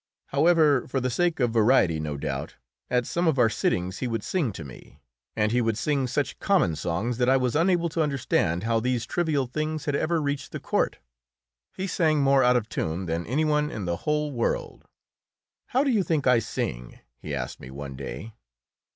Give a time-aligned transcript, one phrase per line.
[0.29, 2.55] However, for the sake of variety no doubt,
[2.89, 4.99] at some of our sittings he would sing to me,
[5.35, 9.05] and he would sing such common songs that I was unable to understand how these
[9.05, 10.97] trivial things had ever reached the court.
[11.77, 14.85] He sang more out of tune than any one in the whole world.
[15.67, 18.33] "How do you think I sing?" he asked me one day.